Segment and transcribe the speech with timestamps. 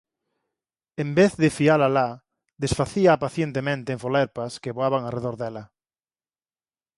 [1.03, 2.05] En vez de fia-la la,
[2.65, 5.63] desfacíaa pacientemente en folerpas que voaban arredor dela.